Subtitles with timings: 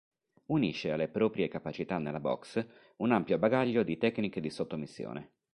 [0.47, 5.33] Unisce alle proprie capacità nella boxe un ampio bagaglio di tecniche di sottomissione.